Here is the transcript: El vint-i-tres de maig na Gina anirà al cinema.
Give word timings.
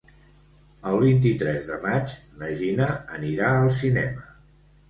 El 0.91 0.97
vint-i-tres 1.03 1.67
de 1.69 1.77
maig 1.83 2.15
na 2.39 2.49
Gina 2.63 2.89
anirà 3.19 3.55
al 3.59 3.73
cinema. 3.83 4.27